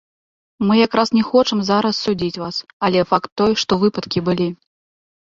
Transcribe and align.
Мы 0.67 0.77
якраз 0.87 1.11
не 1.17 1.23
хочам 1.27 1.59
зараз 1.67 1.95
судзіць 2.05 2.41
вас, 2.45 2.55
але 2.87 2.99
ж 3.05 3.05
факт 3.13 3.29
той, 3.43 3.51
што 3.65 3.79
выпадкі 3.85 4.25
былі. 4.31 4.49